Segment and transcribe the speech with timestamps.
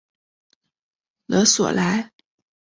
[1.27, 2.11] 勒索莱。